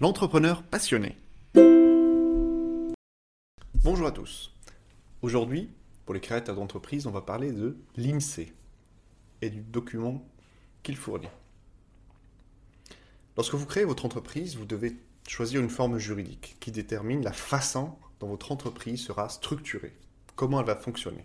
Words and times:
L'entrepreneur 0.00 0.64
passionné. 0.64 1.16
Bonjour 3.84 4.08
à 4.08 4.10
tous. 4.10 4.52
Aujourd'hui, 5.22 5.70
pour 6.04 6.14
les 6.14 6.20
créateurs 6.20 6.56
d'entreprise, 6.56 7.06
on 7.06 7.12
va 7.12 7.20
parler 7.20 7.52
de 7.52 7.76
l'INSEE 7.96 8.52
et 9.40 9.50
du 9.50 9.60
document 9.60 10.26
qu'il 10.82 10.96
fournit. 10.96 11.28
Lorsque 13.36 13.54
vous 13.54 13.66
créez 13.66 13.84
votre 13.84 14.04
entreprise, 14.04 14.56
vous 14.56 14.64
devez 14.64 14.96
choisir 15.28 15.60
une 15.60 15.70
forme 15.70 15.98
juridique 15.98 16.56
qui 16.58 16.72
détermine 16.72 17.22
la 17.22 17.32
façon 17.32 17.94
dont 18.18 18.26
votre 18.26 18.50
entreprise 18.50 19.00
sera 19.00 19.28
structurée, 19.28 19.94
comment 20.34 20.58
elle 20.58 20.66
va 20.66 20.74
fonctionner. 20.74 21.24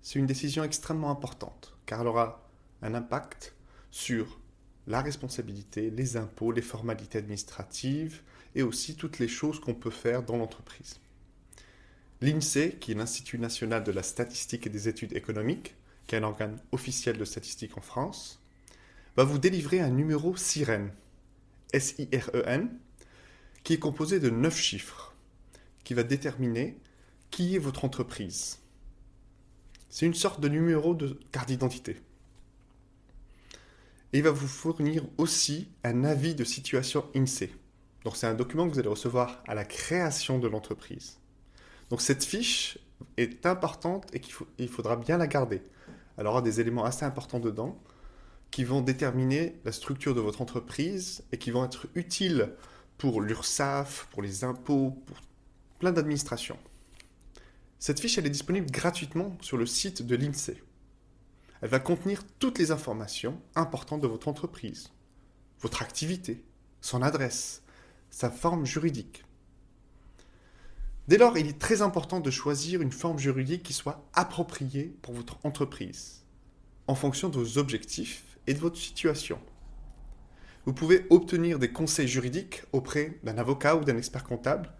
C'est 0.00 0.18
une 0.18 0.26
décision 0.26 0.64
extrêmement 0.64 1.10
importante 1.10 1.76
car 1.84 2.00
elle 2.00 2.06
aura 2.06 2.48
un 2.80 2.94
impact 2.94 3.54
sur 3.90 4.38
la 4.88 5.02
responsabilité, 5.02 5.90
les 5.90 6.16
impôts, 6.16 6.50
les 6.50 6.62
formalités 6.62 7.18
administratives 7.18 8.22
et 8.54 8.62
aussi 8.62 8.96
toutes 8.96 9.18
les 9.18 9.28
choses 9.28 9.60
qu'on 9.60 9.74
peut 9.74 9.90
faire 9.90 10.22
dans 10.22 10.38
l'entreprise. 10.38 10.98
L'INSEE, 12.22 12.78
qui 12.80 12.92
est 12.92 12.94
l'Institut 12.94 13.38
national 13.38 13.84
de 13.84 13.92
la 13.92 14.02
statistique 14.02 14.66
et 14.66 14.70
des 14.70 14.88
études 14.88 15.12
économiques, 15.12 15.74
qui 16.06 16.14
est 16.14 16.18
un 16.18 16.24
organe 16.24 16.58
officiel 16.72 17.18
de 17.18 17.24
statistique 17.24 17.76
en 17.76 17.82
France, 17.82 18.40
va 19.16 19.24
vous 19.24 19.38
délivrer 19.38 19.80
un 19.80 19.90
numéro 19.90 20.34
SIREN, 20.36 20.90
S-I-R-E-N, 21.74 22.70
qui 23.62 23.74
est 23.74 23.78
composé 23.78 24.20
de 24.20 24.30
9 24.30 24.56
chiffres, 24.56 25.14
qui 25.84 25.92
va 25.92 26.02
déterminer 26.02 26.78
qui 27.30 27.54
est 27.54 27.58
votre 27.58 27.84
entreprise. 27.84 28.58
C'est 29.90 30.06
une 30.06 30.14
sorte 30.14 30.40
de 30.40 30.48
numéro 30.48 30.94
de 30.94 31.20
carte 31.30 31.48
d'identité. 31.48 32.00
Et 34.12 34.18
il 34.18 34.24
va 34.24 34.30
vous 34.30 34.48
fournir 34.48 35.04
aussi 35.18 35.68
un 35.84 36.04
avis 36.04 36.34
de 36.34 36.44
situation 36.44 37.04
INSEE. 37.14 37.50
Donc 38.04 38.16
c'est 38.16 38.26
un 38.26 38.34
document 38.34 38.66
que 38.66 38.72
vous 38.72 38.78
allez 38.78 38.88
recevoir 38.88 39.42
à 39.46 39.54
la 39.54 39.64
création 39.64 40.38
de 40.38 40.48
l'entreprise. 40.48 41.18
Donc 41.90 42.00
cette 42.00 42.24
fiche 42.24 42.78
est 43.16 43.44
importante 43.46 44.06
et 44.14 44.20
qu'il 44.20 44.68
faudra 44.68 44.96
bien 44.96 45.18
la 45.18 45.26
garder. 45.26 45.62
Elle 46.16 46.26
aura 46.26 46.42
des 46.42 46.60
éléments 46.60 46.84
assez 46.84 47.04
importants 47.04 47.40
dedans 47.40 47.78
qui 48.50 48.64
vont 48.64 48.80
déterminer 48.80 49.56
la 49.64 49.72
structure 49.72 50.14
de 50.14 50.20
votre 50.20 50.40
entreprise 50.40 51.22
et 51.32 51.38
qui 51.38 51.50
vont 51.50 51.64
être 51.64 51.86
utiles 51.94 52.50
pour 52.96 53.20
l'URSSAF, 53.20 54.08
pour 54.10 54.22
les 54.22 54.42
impôts, 54.42 54.90
pour 55.06 55.18
plein 55.78 55.92
d'administrations. 55.92 56.58
Cette 57.78 58.00
fiche, 58.00 58.18
elle 58.18 58.26
est 58.26 58.30
disponible 58.30 58.70
gratuitement 58.70 59.36
sur 59.40 59.56
le 59.56 59.66
site 59.66 60.02
de 60.02 60.16
l'INSEE. 60.16 60.60
Elle 61.60 61.70
va 61.70 61.80
contenir 61.80 62.22
toutes 62.38 62.58
les 62.58 62.70
informations 62.70 63.40
importantes 63.54 64.00
de 64.00 64.06
votre 64.06 64.28
entreprise, 64.28 64.90
votre 65.60 65.82
activité, 65.82 66.44
son 66.80 67.02
adresse, 67.02 67.62
sa 68.10 68.30
forme 68.30 68.64
juridique. 68.64 69.24
Dès 71.08 71.16
lors, 71.16 71.38
il 71.38 71.48
est 71.48 71.58
très 71.58 71.82
important 71.82 72.20
de 72.20 72.30
choisir 72.30 72.82
une 72.82 72.92
forme 72.92 73.18
juridique 73.18 73.62
qui 73.62 73.72
soit 73.72 74.06
appropriée 74.12 74.94
pour 75.02 75.14
votre 75.14 75.38
entreprise, 75.44 76.24
en 76.86 76.94
fonction 76.94 77.28
de 77.28 77.38
vos 77.38 77.58
objectifs 77.58 78.38
et 78.46 78.54
de 78.54 78.58
votre 78.58 78.76
situation. 78.76 79.40
Vous 80.66 80.74
pouvez 80.74 81.06
obtenir 81.08 81.58
des 81.58 81.72
conseils 81.72 82.08
juridiques 82.08 82.62
auprès 82.72 83.18
d'un 83.22 83.38
avocat 83.38 83.76
ou 83.76 83.84
d'un 83.84 83.96
expert 83.96 84.24
comptable 84.24 84.70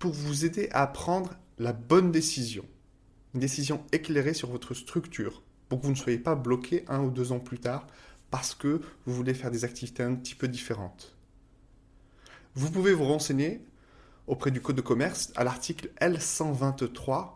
pour 0.00 0.12
vous 0.12 0.44
aider 0.44 0.68
à 0.72 0.86
prendre 0.88 1.36
la 1.58 1.72
bonne 1.72 2.10
décision, 2.10 2.64
une 3.34 3.40
décision 3.40 3.84
éclairée 3.92 4.34
sur 4.34 4.50
votre 4.50 4.74
structure, 4.74 5.42
pour 5.70 5.80
que 5.80 5.86
vous 5.86 5.92
ne 5.92 5.96
soyez 5.96 6.18
pas 6.18 6.34
bloqué 6.34 6.84
un 6.88 7.00
ou 7.00 7.10
deux 7.10 7.32
ans 7.32 7.38
plus 7.38 7.60
tard 7.60 7.86
parce 8.30 8.54
que 8.54 8.82
vous 9.06 9.14
voulez 9.14 9.32
faire 9.32 9.50
des 9.50 9.64
activités 9.64 10.02
un 10.02 10.14
petit 10.16 10.34
peu 10.34 10.48
différentes. 10.48 11.16
Vous 12.54 12.70
pouvez 12.70 12.92
vous 12.92 13.04
renseigner 13.04 13.64
auprès 14.26 14.50
du 14.50 14.60
Code 14.60 14.76
de 14.76 14.82
commerce 14.82 15.32
à 15.36 15.44
l'article 15.44 15.90
L123-1-1. 16.00 17.30